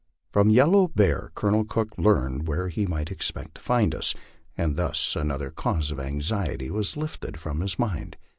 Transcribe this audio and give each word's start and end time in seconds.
From 0.31 0.49
Yel 0.49 0.69
low 0.69 0.87
Bear 0.87 1.31
Colonel 1.35 1.63
Cook 1.63 1.95
learned 1.95 2.47
where 2.47 2.69
he 2.69 2.87
might 2.87 3.11
expect 3.11 3.53
to 3.53 3.61
find 3.61 3.93
us, 3.93 4.15
and 4.57 4.75
thus 4.75 5.15
an 5.15 5.29
other 5.29 5.51
cause 5.51 5.91
of 5.91 5.99
anxiety 5.99 6.71
was 6.71 6.97
lifted 6.97 7.39
from 7.39 7.59
his 7.61 7.77
mind. 7.77 8.17